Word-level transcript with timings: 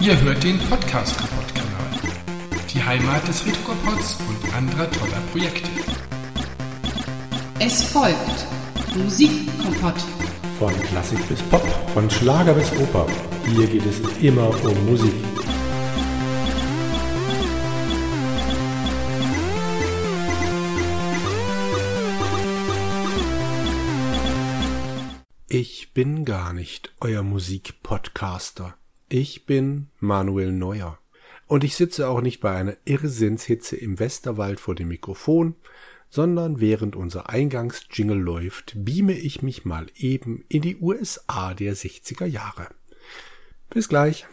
Ihr 0.00 0.20
hört 0.20 0.42
den 0.44 0.58
Podcast 0.58 1.16
Kaputt 1.16 1.54
Kanal. 1.54 2.12
Die 2.72 2.82
Heimat 2.82 3.26
des 3.26 3.46
Retropods 3.46 4.18
und 4.28 4.54
anderer 4.54 4.90
toller 4.90 5.20
Projekte. 5.32 5.68
Es 7.58 7.82
folgt 7.84 8.46
Musikkompott. 8.96 10.00
Von 10.58 10.72
Klassik 10.82 11.26
bis 11.28 11.42
Pop, 11.42 11.66
von 11.94 12.10
Schlager 12.10 12.54
bis 12.54 12.70
Oper. 12.72 13.06
Hier 13.46 13.66
geht 13.66 13.86
es 13.86 14.00
immer 14.22 14.48
um 14.64 14.86
Musik. 14.86 15.14
Ich 25.48 25.92
bin 25.92 26.24
gar 26.24 26.52
nicht 26.52 26.92
euer 27.00 27.22
Musikpodcaster. 27.22 28.74
Ich 29.08 29.44
bin 29.44 29.88
Manuel 30.00 30.52
Neuer. 30.52 30.98
Und 31.46 31.62
ich 31.62 31.76
sitze 31.76 32.08
auch 32.08 32.22
nicht 32.22 32.40
bei 32.40 32.52
einer 32.52 32.76
Irrsinnshitze 32.84 33.76
im 33.76 33.98
Westerwald 33.98 34.60
vor 34.60 34.74
dem 34.74 34.88
Mikrofon, 34.88 35.54
sondern 36.08 36.60
während 36.60 36.96
unser 36.96 37.28
Eingangsjingle 37.28 38.16
läuft, 38.16 38.72
beame 38.76 39.12
ich 39.12 39.42
mich 39.42 39.64
mal 39.64 39.86
eben 39.96 40.44
in 40.48 40.62
die 40.62 40.76
USA 40.76 41.54
der 41.54 41.76
60er 41.76 42.24
Jahre. 42.24 42.68
Bis 43.68 43.88
gleich. 43.88 44.26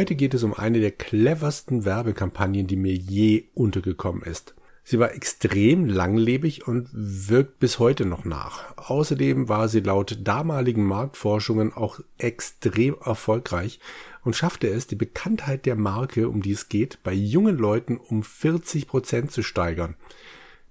Heute 0.00 0.14
geht 0.14 0.32
es 0.32 0.44
um 0.44 0.54
eine 0.54 0.80
der 0.80 0.92
cleversten 0.92 1.84
Werbekampagnen, 1.84 2.66
die 2.66 2.76
mir 2.76 2.94
je 2.94 3.44
untergekommen 3.52 4.22
ist. 4.22 4.54
Sie 4.82 4.98
war 4.98 5.12
extrem 5.12 5.84
langlebig 5.84 6.66
und 6.66 6.88
wirkt 6.90 7.58
bis 7.58 7.78
heute 7.78 8.06
noch 8.06 8.24
nach. 8.24 8.78
Außerdem 8.78 9.50
war 9.50 9.68
sie 9.68 9.80
laut 9.80 10.20
damaligen 10.24 10.86
Marktforschungen 10.86 11.74
auch 11.74 12.00
extrem 12.16 12.96
erfolgreich 13.04 13.78
und 14.24 14.34
schaffte 14.34 14.68
es, 14.68 14.86
die 14.86 14.96
Bekanntheit 14.96 15.66
der 15.66 15.76
Marke, 15.76 16.30
um 16.30 16.40
die 16.40 16.52
es 16.52 16.70
geht, 16.70 17.02
bei 17.02 17.12
jungen 17.12 17.58
Leuten 17.58 17.98
um 17.98 18.22
40 18.22 18.86
Prozent 18.86 19.32
zu 19.32 19.42
steigern. 19.42 19.96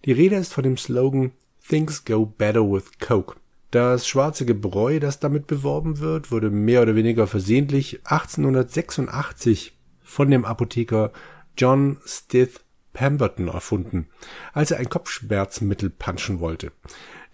Die 0.05 0.11
Rede 0.11 0.37
ist 0.37 0.53
von 0.53 0.63
dem 0.63 0.75
Slogan 0.75 1.33
Things 1.67 2.03
go 2.03 2.25
better 2.25 2.63
with 2.63 2.97
Coke. 2.99 3.38
Das 3.71 4.07
schwarze 4.07 4.45
Gebräu, 4.45 4.99
das 4.99 5.19
damit 5.19 5.45
beworben 5.45 5.99
wird, 5.99 6.31
wurde 6.31 6.49
mehr 6.49 6.81
oder 6.81 6.95
weniger 6.95 7.27
versehentlich 7.27 7.99
1886 8.03 9.77
von 10.01 10.31
dem 10.31 10.43
Apotheker 10.43 11.11
John 11.55 11.97
Stith 12.03 12.61
Pemberton 12.93 13.47
erfunden, 13.47 14.07
als 14.53 14.71
er 14.71 14.79
ein 14.79 14.89
Kopfschmerzmittel 14.89 15.91
punchen 15.91 16.39
wollte. 16.39 16.71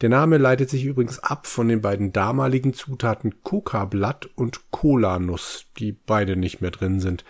Der 0.02 0.10
Name 0.10 0.38
leitet 0.38 0.70
sich 0.70 0.84
übrigens 0.84 1.20
ab 1.20 1.48
von 1.48 1.70
den 1.70 1.82
beiden 1.82 2.12
damaligen 2.12 2.74
Zutaten 2.74 3.42
Coca-Blatt 3.42 4.30
und 4.36 4.70
Cola-Nuss, 4.72 5.68
die 5.80 5.94
beide 5.94 6.36
nicht 6.36 6.60
mehr 6.60 6.72
drin 6.72 7.00
sind. 7.00 7.24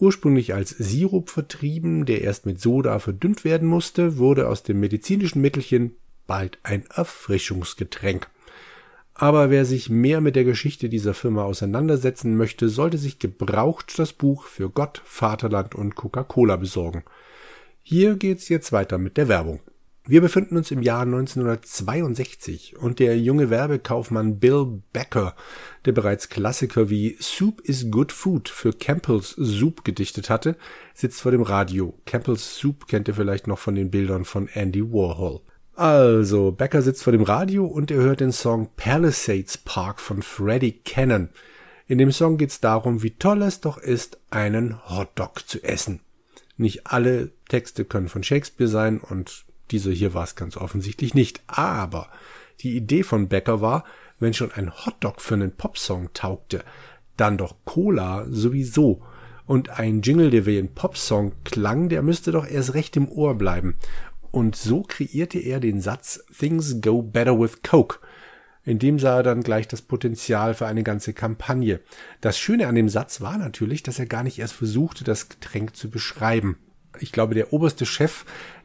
Ursprünglich 0.00 0.52
als 0.52 0.70
Sirup 0.70 1.30
vertrieben, 1.30 2.06
der 2.06 2.22
erst 2.22 2.44
mit 2.44 2.60
Soda 2.60 2.98
verdünnt 2.98 3.44
werden 3.44 3.68
musste, 3.68 4.18
wurde 4.18 4.48
aus 4.48 4.64
dem 4.64 4.80
medizinischen 4.80 5.40
Mittelchen 5.40 5.94
bald 6.26 6.58
ein 6.64 6.84
Erfrischungsgetränk. 6.92 8.28
Aber 9.14 9.50
wer 9.50 9.64
sich 9.64 9.90
mehr 9.90 10.20
mit 10.20 10.36
der 10.36 10.44
Geschichte 10.44 10.88
dieser 10.88 11.14
Firma 11.14 11.44
auseinandersetzen 11.44 12.36
möchte, 12.36 12.68
sollte 12.68 12.98
sich 12.98 13.18
gebraucht 13.18 13.98
das 13.98 14.12
Buch 14.12 14.46
für 14.46 14.70
Gott, 14.70 15.02
Vaterland 15.04 15.74
und 15.74 15.94
Coca-Cola 15.94 16.56
besorgen. 16.56 17.04
Hier 17.82 18.16
geht's 18.16 18.48
jetzt 18.48 18.72
weiter 18.72 18.98
mit 18.98 19.16
der 19.16 19.28
Werbung. 19.28 19.60
Wir 20.04 20.20
befinden 20.20 20.56
uns 20.56 20.72
im 20.72 20.82
Jahr 20.82 21.02
1962 21.02 22.76
und 22.76 22.98
der 22.98 23.16
junge 23.20 23.50
Werbekaufmann 23.50 24.40
Bill 24.40 24.82
Becker, 24.92 25.36
der 25.84 25.92
bereits 25.92 26.28
Klassiker 26.28 26.90
wie 26.90 27.16
Soup 27.20 27.60
is 27.60 27.88
Good 27.88 28.10
Food 28.10 28.48
für 28.48 28.72
Campbell's 28.72 29.36
Soup 29.38 29.84
gedichtet 29.84 30.28
hatte, 30.28 30.56
sitzt 30.92 31.20
vor 31.20 31.30
dem 31.30 31.42
Radio. 31.42 31.94
Campbell's 32.04 32.56
Soup 32.56 32.88
kennt 32.88 33.06
ihr 33.06 33.14
vielleicht 33.14 33.46
noch 33.46 33.60
von 33.60 33.76
den 33.76 33.92
Bildern 33.92 34.24
von 34.24 34.48
Andy 34.48 34.82
Warhol. 34.82 35.40
Also, 35.74 36.52
Becker 36.52 36.82
sitzt 36.82 37.02
vor 37.02 37.12
dem 37.12 37.22
Radio 37.22 37.64
und 37.64 37.90
er 37.90 37.98
hört 37.98 38.20
den 38.20 38.32
Song 38.32 38.68
Palisades 38.76 39.56
Park 39.56 40.00
von 40.00 40.22
Freddie 40.22 40.80
Cannon. 40.84 41.30
In 41.86 41.98
dem 41.98 42.12
Song 42.12 42.36
geht's 42.36 42.60
darum, 42.60 43.02
wie 43.02 43.12
toll 43.12 43.42
es 43.42 43.60
doch 43.60 43.78
ist, 43.78 44.18
einen 44.30 44.78
Hotdog 44.88 45.48
zu 45.48 45.62
essen. 45.62 46.00
Nicht 46.56 46.86
alle 46.86 47.30
Texte 47.48 47.84
können 47.84 48.08
von 48.08 48.22
Shakespeare 48.22 48.68
sein 48.68 49.00
und 49.00 49.44
dieser 49.70 49.90
hier 49.90 50.12
war 50.14 50.24
es 50.24 50.36
ganz 50.36 50.56
offensichtlich 50.56 51.14
nicht. 51.14 51.42
Aber 51.46 52.08
die 52.60 52.76
Idee 52.76 53.02
von 53.02 53.28
Becker 53.28 53.60
war, 53.60 53.84
wenn 54.20 54.34
schon 54.34 54.52
ein 54.52 54.70
Hotdog 54.70 55.20
für 55.20 55.34
einen 55.34 55.52
Popsong 55.52 56.10
taugte, 56.12 56.64
dann 57.16 57.38
doch 57.38 57.56
Cola 57.64 58.26
sowieso. 58.28 59.02
Und 59.46 59.70
ein 59.70 60.02
Jingle, 60.02 60.30
der 60.30 60.46
wie 60.46 60.58
ein 60.58 60.72
Popsong 60.72 61.32
klang, 61.44 61.88
der 61.88 62.02
müsste 62.02 62.30
doch 62.30 62.46
erst 62.46 62.74
recht 62.74 62.96
im 62.96 63.08
Ohr 63.08 63.34
bleiben. 63.34 63.74
Und 64.32 64.56
so 64.56 64.82
kreierte 64.82 65.38
er 65.38 65.60
den 65.60 65.80
Satz 65.80 66.24
Things 66.36 66.80
go 66.80 67.02
better 67.02 67.38
with 67.38 67.62
Coke. 67.62 67.98
In 68.64 68.78
dem 68.78 68.98
sah 68.98 69.18
er 69.18 69.22
dann 69.22 69.42
gleich 69.42 69.68
das 69.68 69.82
Potenzial 69.82 70.54
für 70.54 70.66
eine 70.66 70.82
ganze 70.82 71.12
Kampagne. 71.12 71.80
Das 72.20 72.38
Schöne 72.38 72.66
an 72.66 72.74
dem 72.74 72.88
Satz 72.88 73.20
war 73.20 73.36
natürlich, 73.36 73.82
dass 73.82 73.98
er 73.98 74.06
gar 74.06 74.22
nicht 74.22 74.38
erst 74.38 74.54
versuchte, 74.54 75.04
das 75.04 75.28
Getränk 75.28 75.76
zu 75.76 75.90
beschreiben. 75.90 76.56
Ich 76.98 77.12
glaube, 77.12 77.34
der 77.34 77.52
oberste 77.52 77.86
Chef 77.86 78.24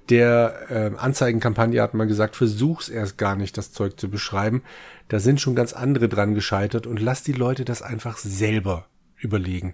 der 0.09 0.69
äh, 0.69 0.97
Anzeigenkampagne 0.97 1.81
hat 1.81 1.93
mal 1.93 2.07
gesagt, 2.07 2.37
versuch's 2.37 2.87
erst 2.87 3.17
gar 3.17 3.35
nicht, 3.35 3.57
das 3.57 3.73
Zeug 3.73 3.99
zu 3.99 4.09
beschreiben. 4.09 4.63
Da 5.09 5.19
sind 5.19 5.41
schon 5.41 5.55
ganz 5.55 5.73
andere 5.73 6.07
dran 6.07 6.33
gescheitert 6.33 6.87
und 6.87 7.01
lass 7.01 7.23
die 7.23 7.33
Leute 7.33 7.65
das 7.65 7.81
einfach 7.81 8.17
selber 8.17 8.87
überlegen. 9.17 9.73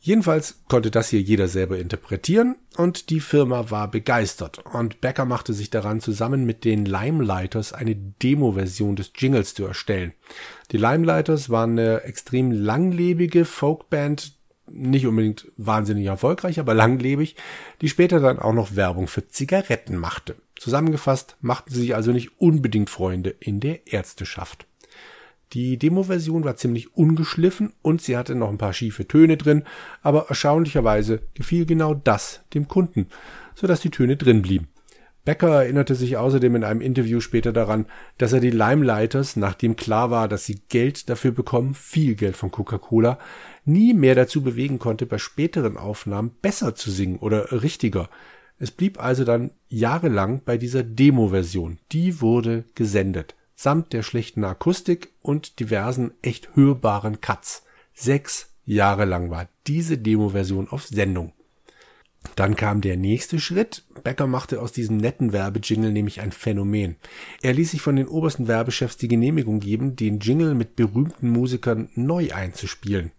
Jedenfalls 0.00 0.62
konnte 0.68 0.90
das 0.90 1.08
hier 1.08 1.20
jeder 1.20 1.48
selber 1.48 1.78
interpretieren 1.78 2.56
und 2.76 3.10
die 3.10 3.20
Firma 3.20 3.70
war 3.70 3.90
begeistert 3.90 4.58
und 4.72 5.00
Becker 5.00 5.24
machte 5.24 5.52
sich 5.52 5.70
daran, 5.70 6.00
zusammen 6.00 6.44
mit 6.44 6.64
den 6.64 6.84
Limelighters 6.84 7.72
eine 7.72 7.96
Demo-Version 7.96 8.94
des 8.94 9.12
Jingles 9.16 9.54
zu 9.54 9.64
erstellen. 9.64 10.12
Die 10.70 10.76
Limelighters 10.76 11.50
waren 11.50 11.72
eine 11.72 12.02
extrem 12.02 12.52
langlebige 12.52 13.44
Folkband, 13.44 14.34
nicht 14.68 15.06
unbedingt 15.06 15.50
wahnsinnig 15.56 16.06
erfolgreich, 16.06 16.60
aber 16.60 16.74
langlebig, 16.74 17.36
die 17.80 17.88
später 17.88 18.20
dann 18.20 18.38
auch 18.38 18.52
noch 18.52 18.76
Werbung 18.76 19.08
für 19.08 19.28
Zigaretten 19.28 19.96
machte. 19.96 20.36
Zusammengefasst 20.56 21.36
machten 21.40 21.72
sie 21.72 21.80
sich 21.80 21.94
also 21.94 22.12
nicht 22.12 22.40
unbedingt 22.40 22.90
Freunde 22.90 23.30
in 23.40 23.60
der 23.60 23.86
Ärzteschaft. 23.92 24.65
Die 25.52 25.78
Demo-Version 25.78 26.44
war 26.44 26.56
ziemlich 26.56 26.96
ungeschliffen 26.96 27.72
und 27.82 28.02
sie 28.02 28.16
hatte 28.16 28.34
noch 28.34 28.48
ein 28.48 28.58
paar 28.58 28.72
schiefe 28.72 29.06
Töne 29.06 29.36
drin, 29.36 29.62
aber 30.02 30.28
erstaunlicherweise 30.28 31.20
gefiel 31.34 31.66
genau 31.66 31.94
das 31.94 32.40
dem 32.52 32.66
Kunden, 32.66 33.06
so 33.54 33.66
dass 33.66 33.80
die 33.80 33.90
Töne 33.90 34.16
drin 34.16 34.42
blieben. 34.42 34.68
Becker 35.24 35.62
erinnerte 35.62 35.96
sich 35.96 36.16
außerdem 36.16 36.54
in 36.54 36.64
einem 36.64 36.80
Interview 36.80 37.20
später 37.20 37.52
daran, 37.52 37.86
dass 38.16 38.32
er 38.32 38.38
die 38.38 38.50
Limelighters, 38.50 39.34
nachdem 39.34 39.74
klar 39.74 40.10
war, 40.10 40.28
dass 40.28 40.46
sie 40.46 40.60
Geld 40.68 41.10
dafür 41.10 41.32
bekommen, 41.32 41.74
viel 41.74 42.14
Geld 42.14 42.36
von 42.36 42.52
Coca-Cola, 42.52 43.18
nie 43.64 43.92
mehr 43.92 44.14
dazu 44.14 44.42
bewegen 44.42 44.78
konnte, 44.78 45.04
bei 45.04 45.18
späteren 45.18 45.76
Aufnahmen 45.76 46.30
besser 46.42 46.76
zu 46.76 46.92
singen 46.92 47.18
oder 47.18 47.62
richtiger. 47.62 48.08
Es 48.58 48.70
blieb 48.70 49.02
also 49.02 49.24
dann 49.24 49.50
jahrelang 49.68 50.42
bei 50.44 50.58
dieser 50.58 50.84
Demo-Version. 50.84 51.78
Die 51.90 52.20
wurde 52.20 52.64
gesendet 52.76 53.34
samt 53.56 53.92
der 53.94 54.02
schlechten 54.02 54.44
Akustik 54.44 55.12
und 55.22 55.58
diversen 55.58 56.12
echt 56.22 56.54
hörbaren 56.54 57.20
Cuts. 57.20 57.64
Sechs 57.94 58.54
Jahre 58.64 59.06
lang 59.06 59.30
war 59.30 59.48
diese 59.66 59.96
Demo-Version 59.96 60.68
auf 60.68 60.86
Sendung. 60.86 61.32
Dann 62.34 62.56
kam 62.56 62.80
der 62.80 62.96
nächste 62.96 63.38
Schritt. 63.38 63.84
Becker 64.02 64.26
machte 64.26 64.60
aus 64.60 64.72
diesem 64.72 64.96
netten 64.96 65.32
Werbejingle 65.32 65.92
nämlich 65.92 66.20
ein 66.20 66.32
Phänomen. 66.32 66.96
Er 67.40 67.54
ließ 67.54 67.70
sich 67.70 67.80
von 67.80 67.96
den 67.96 68.08
obersten 68.08 68.48
Werbechefs 68.48 68.96
die 68.96 69.08
Genehmigung 69.08 69.60
geben, 69.60 69.96
den 69.96 70.18
Jingle 70.18 70.54
mit 70.54 70.76
berühmten 70.76 71.30
Musikern 71.30 71.88
neu 71.94 72.32
einzuspielen. 72.32 73.12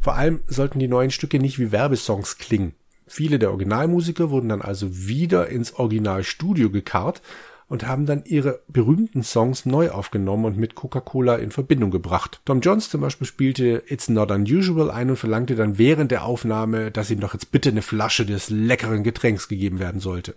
Vor 0.00 0.14
allem 0.14 0.40
sollten 0.46 0.78
die 0.78 0.88
neuen 0.88 1.10
Stücke 1.10 1.38
nicht 1.38 1.58
wie 1.58 1.72
Werbesongs 1.72 2.38
klingen. 2.38 2.72
Viele 3.06 3.38
der 3.38 3.50
Originalmusiker 3.50 4.30
wurden 4.30 4.48
dann 4.48 4.62
also 4.62 4.96
wieder 4.96 5.48
ins 5.48 5.74
Originalstudio 5.74 6.70
gekarrt 6.70 7.22
und 7.68 7.86
haben 7.86 8.06
dann 8.06 8.24
ihre 8.24 8.60
berühmten 8.68 9.22
Songs 9.22 9.66
neu 9.66 9.90
aufgenommen 9.90 10.46
und 10.46 10.56
mit 10.56 10.74
Coca-Cola 10.74 11.36
in 11.36 11.50
Verbindung 11.50 11.90
gebracht. 11.90 12.40
Tom 12.44 12.60
Jones 12.60 12.88
zum 12.88 13.02
Beispiel 13.02 13.26
spielte 13.26 13.82
It's 13.86 14.08
Not 14.08 14.30
Unusual 14.30 14.90
ein 14.90 15.10
und 15.10 15.16
verlangte 15.16 15.54
dann 15.54 15.76
während 15.76 16.10
der 16.10 16.24
Aufnahme, 16.24 16.90
dass 16.90 17.10
ihm 17.10 17.20
doch 17.20 17.34
jetzt 17.34 17.52
bitte 17.52 17.68
eine 17.68 17.82
Flasche 17.82 18.24
des 18.24 18.48
leckeren 18.48 19.04
Getränks 19.04 19.48
gegeben 19.48 19.78
werden 19.78 20.00
sollte. 20.00 20.34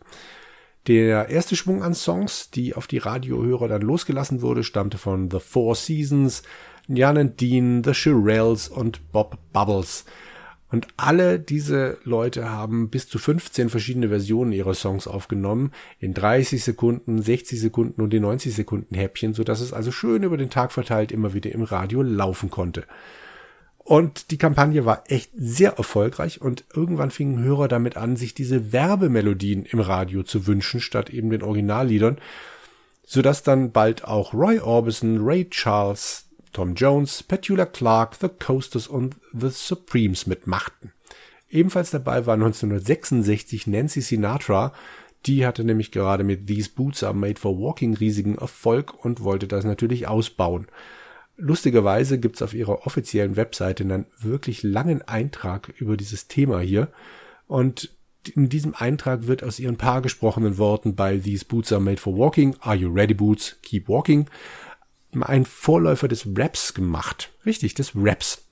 Der 0.88 1.30
erste 1.30 1.56
Schwung 1.56 1.84
an 1.84 1.94
Songs, 1.94 2.50
die 2.50 2.74
auf 2.74 2.88
die 2.88 2.98
Radiohörer 2.98 3.68
dann 3.68 3.84
losgelassen 3.84 4.42
wurde, 4.42 4.64
stammte 4.64 4.98
von 4.98 5.30
The 5.30 5.40
Four 5.40 5.76
Seasons, 5.76 6.44
Jan 6.88 7.18
and 7.18 7.40
Dean, 7.40 7.84
The 7.84 7.94
Shirelles 7.94 8.68
und 8.68 9.12
Bob 9.12 9.38
Bubbles. 9.54 10.06
Und 10.72 10.88
alle 10.96 11.38
diese 11.38 11.98
Leute 12.06 12.50
haben 12.50 12.90
bis 12.90 13.10
zu 13.10 13.20
15 13.20 13.70
verschiedene 13.70 14.08
Versionen 14.08 14.54
ihrer 14.54 14.74
Songs 14.74 15.06
aufgenommen, 15.06 15.72
in 16.00 16.14
30 16.14 16.64
Sekunden, 16.64 17.22
60 17.22 17.60
Sekunden 17.60 18.02
und 18.02 18.14
in 18.14 18.22
90 18.22 18.56
Sekunden 18.56 18.96
Häppchen, 18.96 19.34
so 19.34 19.44
dass 19.44 19.60
es 19.60 19.74
also 19.74 19.92
schön 19.92 20.24
über 20.24 20.38
den 20.38 20.50
Tag 20.50 20.72
verteilt 20.72 21.12
immer 21.12 21.34
wieder 21.34 21.52
im 21.52 21.64
Radio 21.64 22.02
laufen 22.02 22.50
konnte. 22.50 22.86
Und 23.84 24.32
die 24.32 24.38
Kampagne 24.38 24.86
war 24.86 25.04
echt 25.08 25.32
sehr 25.36 25.74
erfolgreich 25.74 26.40
und 26.40 26.64
irgendwann 26.74 27.12
fingen 27.12 27.44
Hörer 27.44 27.68
damit 27.68 27.98
an, 27.98 28.16
sich 28.16 28.34
diese 28.34 28.72
Werbemelodien 28.72 29.66
im 29.66 29.82
Radio 29.82 30.24
zu 30.24 30.48
wünschen, 30.48 30.80
statt 30.80 31.10
eben 31.10 31.32
den 31.32 31.44
Originalliedern, 31.44 32.20
sodass 33.06 33.44
dann 33.44 33.72
bald 33.74 34.06
auch 34.06 34.34
Roy 34.34 34.60
Orbison, 34.60 35.20
Ray 35.22 35.50
Charles, 35.50 36.30
Tom 36.52 36.76
Jones, 36.76 37.24
Petula 37.24 37.66
Clark, 37.66 38.16
The 38.20 38.30
Coasters 38.30 38.88
und 38.88 39.16
The 39.34 39.50
Supremes 39.50 40.28
mitmachten. 40.28 40.92
Ebenfalls 41.50 41.92
dabei 41.92 42.26
war 42.26 42.36
1966 42.36 43.68
Nancy 43.68 44.02
Sinatra, 44.02 44.74
die 45.26 45.46
hatte 45.46 45.64
nämlich 45.64 45.92
gerade 45.92 46.24
mit 46.24 46.48
These 46.48 46.72
Boots 46.76 47.04
Are 47.04 47.14
Made 47.14 47.40
for 47.40 47.60
Walking 47.60 47.96
riesigen 47.96 48.38
Erfolg 48.38 49.06
und 49.06 49.24
wollte 49.24 49.48
das 49.48 49.66
natürlich 49.66 50.08
ausbauen. 50.08 50.68
Lustigerweise 51.38 52.20
gibt's 52.20 52.42
auf 52.42 52.54
ihrer 52.54 52.86
offiziellen 52.86 53.36
Webseite 53.36 53.84
einen 53.84 54.06
wirklich 54.20 54.64
langen 54.64 55.02
Eintrag 55.04 55.74
über 55.78 55.98
dieses 55.98 56.28
Thema 56.28 56.60
hier 56.60 56.90
und 57.48 57.94
in 58.36 58.50
diesem 58.50 58.76
Eintrag 58.76 59.26
wird 59.26 59.44
aus 59.44 59.60
ihren 59.60 59.78
paar 59.78 60.02
gesprochenen 60.02 60.58
Worten 60.60 60.96
bei 60.96 61.18
These 61.18 61.46
Boots 61.46 61.72
are 61.74 61.82
made 61.82 61.98
for 61.98 62.16
walking, 62.16 62.56
Are 62.60 62.76
you 62.76 62.92
ready 62.92 63.16
boots? 63.16 63.58
Keep 63.64 63.88
walking 63.88 64.28
ein 65.20 65.46
Vorläufer 65.46 66.08
des 66.08 66.28
Raps 66.36 66.74
gemacht. 66.74 67.32
Richtig, 67.46 67.74
des 67.74 67.92
Raps. 67.96 68.48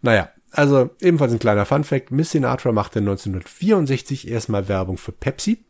Naja, 0.00 0.30
also 0.50 0.90
ebenfalls 1.00 1.32
ein 1.32 1.38
kleiner 1.38 1.64
Funfact. 1.64 2.10
Miss 2.10 2.32
Sinatra 2.32 2.72
machte 2.72 2.98
1964 2.98 4.28
erstmal 4.28 4.68
Werbung 4.68 4.98
für 4.98 5.12
Pepsi, 5.12 5.64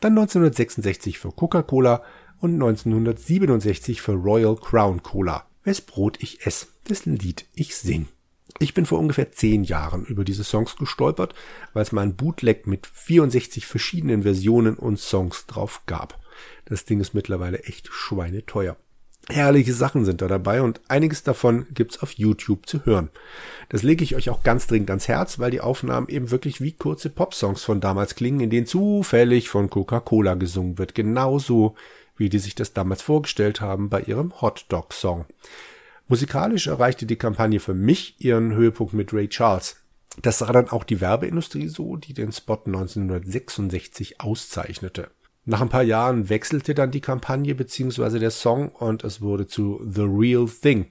dann 0.00 0.12
1966 0.12 1.18
für 1.18 1.32
Coca-Cola 1.32 2.02
und 2.40 2.54
1967 2.54 4.00
für 4.00 4.12
Royal 4.12 4.56
Crown 4.56 5.02
Cola. 5.02 5.46
Wes 5.64 5.80
Brot 5.80 6.18
ich 6.20 6.46
ess, 6.46 6.68
dessen 6.88 7.16
Lied 7.16 7.46
ich 7.54 7.76
sing. 7.76 8.08
Ich 8.60 8.74
bin 8.74 8.86
vor 8.86 8.98
ungefähr 8.98 9.32
zehn 9.32 9.64
Jahren 9.64 10.04
über 10.04 10.24
diese 10.24 10.44
Songs 10.44 10.76
gestolpert, 10.76 11.34
weil 11.72 11.82
es 11.82 11.92
mal 11.92 12.02
ein 12.02 12.16
Bootleg 12.16 12.66
mit 12.66 12.86
64 12.86 13.66
verschiedenen 13.66 14.22
Versionen 14.22 14.76
und 14.76 14.98
Songs 14.98 15.46
drauf 15.46 15.82
gab. 15.86 16.18
Das 16.64 16.84
Ding 16.84 17.00
ist 17.00 17.14
mittlerweile 17.14 17.62
echt 17.64 17.88
schweineteuer. 17.90 18.76
Herrliche 19.30 19.74
Sachen 19.74 20.06
sind 20.06 20.22
da 20.22 20.26
dabei 20.26 20.62
und 20.62 20.80
einiges 20.88 21.22
davon 21.22 21.66
gibt's 21.74 22.02
auf 22.02 22.12
YouTube 22.12 22.66
zu 22.66 22.86
hören. 22.86 23.10
Das 23.68 23.82
lege 23.82 24.02
ich 24.02 24.16
euch 24.16 24.30
auch 24.30 24.42
ganz 24.42 24.66
dringend 24.66 24.88
ans 24.88 25.06
Herz, 25.06 25.38
weil 25.38 25.50
die 25.50 25.60
Aufnahmen 25.60 26.08
eben 26.08 26.30
wirklich 26.30 26.62
wie 26.62 26.72
kurze 26.72 27.10
Popsongs 27.10 27.62
von 27.62 27.82
damals 27.82 28.14
klingen, 28.14 28.40
in 28.40 28.48
denen 28.48 28.66
zufällig 28.66 29.50
von 29.50 29.68
Coca-Cola 29.68 30.34
gesungen 30.34 30.78
wird. 30.78 30.94
Genauso 30.94 31.74
wie 32.16 32.30
die 32.30 32.38
sich 32.38 32.54
das 32.54 32.72
damals 32.72 33.02
vorgestellt 33.02 33.60
haben 33.60 33.90
bei 33.90 34.00
ihrem 34.00 34.40
Hot 34.40 34.64
Dog 34.70 34.94
Song. 34.94 35.26
Musikalisch 36.08 36.66
erreichte 36.66 37.04
die 37.04 37.16
Kampagne 37.16 37.60
für 37.60 37.74
mich 37.74 38.16
ihren 38.18 38.54
Höhepunkt 38.54 38.94
mit 38.94 39.12
Ray 39.12 39.28
Charles. 39.28 39.76
Das 40.22 40.38
sah 40.38 40.50
dann 40.50 40.70
auch 40.70 40.84
die 40.84 41.02
Werbeindustrie 41.02 41.68
so, 41.68 41.96
die 41.96 42.14
den 42.14 42.32
Spot 42.32 42.60
1966 42.64 44.20
auszeichnete. 44.20 45.10
Nach 45.48 45.62
ein 45.62 45.70
paar 45.70 45.82
Jahren 45.82 46.28
wechselte 46.28 46.74
dann 46.74 46.90
die 46.90 47.00
Kampagne 47.00 47.54
bzw. 47.54 48.18
der 48.18 48.30
Song 48.30 48.68
und 48.68 49.02
es 49.02 49.22
wurde 49.22 49.46
zu 49.46 49.80
The 49.82 50.02
Real 50.02 50.46
Thing. 50.46 50.90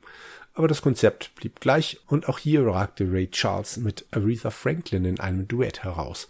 Aber 0.56 0.68
das 0.68 0.81
Konzept 0.81 1.36
blieb 1.36 1.59
gleich 1.59 2.00
und 2.07 2.27
auch 2.27 2.39
hier 2.39 2.65
ragte 2.65 3.04
Ray 3.12 3.30
Charles 3.30 3.77
mit 3.77 4.07
Aretha 4.09 4.50
Franklin 4.50 5.06
in 5.06 5.19
einem 5.19 5.48
Duett 5.48 5.83
heraus. 5.83 6.27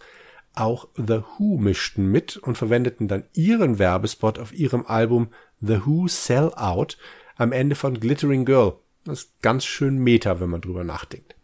Auch 0.54 0.88
The 0.94 1.22
Who 1.38 1.56
mischten 1.56 2.12
mit 2.12 2.36
und 2.36 2.58
verwendeten 2.58 3.08
dann 3.08 3.24
ihren 3.32 3.78
Werbespot 3.78 4.38
auf 4.38 4.52
ihrem 4.52 4.84
Album 4.84 5.28
The 5.62 5.86
Who 5.86 6.06
Sell 6.06 6.52
Out 6.54 6.98
am 7.36 7.52
Ende 7.52 7.76
von 7.76 7.98
Glittering 7.98 8.44
Girl. 8.44 8.74
Das 9.04 9.20
ist 9.20 9.40
ganz 9.40 9.64
schön 9.64 9.96
meta, 9.96 10.38
wenn 10.38 10.50
man 10.50 10.60
drüber 10.60 10.84
nachdenkt. 10.84 11.37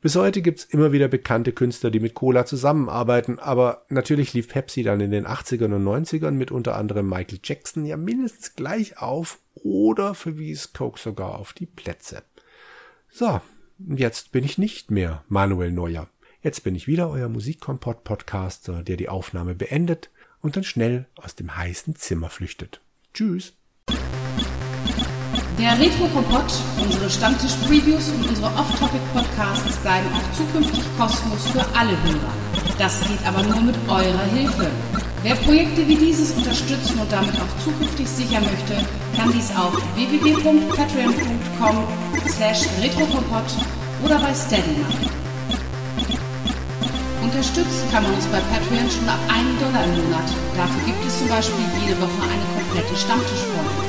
Bis 0.00 0.16
heute 0.16 0.40
gibt's 0.40 0.64
immer 0.64 0.92
wieder 0.92 1.08
bekannte 1.08 1.52
Künstler, 1.52 1.90
die 1.90 2.00
mit 2.00 2.14
Cola 2.14 2.46
zusammenarbeiten, 2.46 3.38
aber 3.38 3.84
natürlich 3.90 4.32
lief 4.32 4.48
Pepsi 4.48 4.82
dann 4.82 5.00
in 5.00 5.10
den 5.10 5.26
80ern 5.26 5.74
und 5.74 5.84
90ern 5.84 6.30
mit 6.30 6.50
unter 6.50 6.76
anderem 6.76 7.06
Michael 7.06 7.40
Jackson 7.44 7.84
ja 7.84 7.98
mindestens 7.98 8.54
gleich 8.54 8.98
auf 8.98 9.40
oder 9.54 10.14
verwies 10.14 10.72
Coke 10.72 10.98
sogar 10.98 11.38
auf 11.38 11.52
die 11.52 11.66
Plätze. 11.66 12.22
So, 13.10 13.42
jetzt 13.78 14.32
bin 14.32 14.42
ich 14.42 14.56
nicht 14.56 14.90
mehr 14.90 15.22
Manuel 15.28 15.70
Neuer. 15.70 16.08
Jetzt 16.42 16.64
bin 16.64 16.74
ich 16.74 16.86
wieder 16.86 17.10
euer 17.10 17.28
Musikkompott-Podcaster, 17.28 18.82
der 18.82 18.96
die 18.96 19.10
Aufnahme 19.10 19.54
beendet 19.54 20.10
und 20.40 20.56
dann 20.56 20.64
schnell 20.64 21.06
aus 21.16 21.34
dem 21.34 21.54
heißen 21.54 21.96
Zimmer 21.96 22.30
flüchtet. 22.30 22.80
Tschüss. 23.12 23.59
Der 25.60 25.78
Retro-Kompott, 25.78 26.50
unsere 26.80 27.10
Stammtisch-Previews 27.10 28.08
und 28.08 28.30
unsere 28.30 28.46
Off-Topic-Podcasts 28.46 29.76
bleiben 29.82 30.06
auch 30.16 30.34
zukünftig 30.34 30.82
kostenlos 30.96 31.44
für 31.52 31.60
alle 31.78 31.92
Hörer. 32.00 32.32
Das 32.78 32.98
geht 33.00 33.20
aber 33.28 33.42
nur 33.42 33.60
mit 33.60 33.76
eurer 33.86 34.24
Hilfe. 34.32 34.70
Wer 35.22 35.34
Projekte 35.34 35.86
wie 35.86 35.96
dieses 35.96 36.30
unterstützen 36.30 36.98
und 36.98 37.12
damit 37.12 37.34
auch 37.36 37.62
zukünftig 37.62 38.08
sichern 38.08 38.42
möchte, 38.44 38.86
kann 39.14 39.30
dies 39.32 39.50
auf 39.54 39.76
www.patreon.com 39.96 41.76
slash 42.26 42.64
retrokompott 42.80 43.52
oder 44.02 44.18
bei 44.18 44.32
Steady 44.32 44.80
machen. 44.80 45.10
Unterstützen 47.22 47.84
kann 47.92 48.04
man 48.04 48.14
uns 48.14 48.24
bei 48.32 48.40
Patreon 48.48 48.88
schon 48.88 49.06
ab 49.10 49.20
1 49.28 49.60
Dollar 49.60 49.84
im 49.84 50.04
Monat. 50.08 50.24
Dafür 50.56 50.82
gibt 50.86 51.04
es 51.06 51.18
zum 51.18 51.28
Beispiel 51.28 51.68
jede 51.84 52.00
Woche 52.00 52.22
eine 52.24 52.48
komplette 52.56 52.96
Stammtischfolge. 52.96 53.79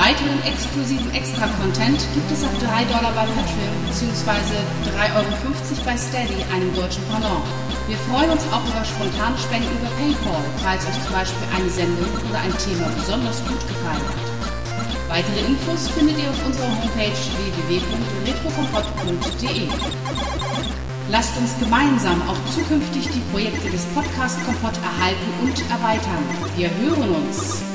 Weiteren 0.00 0.40
exklusiven 0.48 1.12
Extra-Content 1.12 2.00
gibt 2.16 2.32
es 2.32 2.40
ab 2.42 2.56
3 2.56 2.88
Dollar 2.88 3.12
bei 3.12 3.28
Patreon 3.36 3.84
bzw. 3.84 4.32
3,50 4.96 5.12
Euro 5.12 5.28
bei 5.84 5.92
Steady, 5.92 6.40
einem 6.48 6.72
deutschen 6.74 7.04
Pendant. 7.12 7.44
Wir 7.86 7.98
freuen 8.08 8.32
uns 8.32 8.40
auch 8.48 8.64
über 8.64 8.80
spontane 8.80 9.36
Spenden 9.36 9.68
über 9.76 9.92
PayPal, 10.00 10.40
falls 10.64 10.88
euch 10.88 10.96
zum 11.04 11.12
Beispiel 11.12 11.44
eine 11.52 11.68
Sendung 11.68 12.08
oder 12.16 12.40
ein 12.40 12.56
Thema 12.56 12.88
besonders 12.96 13.44
gut 13.44 13.60
gefallen 13.68 14.00
hat. 14.08 14.24
Weitere 15.12 15.44
Infos 15.44 15.92
findet 15.92 16.16
ihr 16.16 16.32
auf 16.32 16.40
unserer 16.48 16.72
Homepage 16.80 17.20
www.retrokompott.de. 17.68 19.68
Lasst 21.12 21.36
uns 21.36 21.52
gemeinsam 21.60 22.24
auch 22.24 22.40
zukünftig 22.48 23.04
die 23.12 23.20
Projekte 23.36 23.68
des 23.68 23.84
Podcast 23.92 24.40
Kompott 24.48 24.80
erhalten 24.80 25.28
und 25.44 25.60
erweitern. 25.68 26.24
Wir 26.56 26.72
hören 26.80 27.20
uns. 27.20 27.68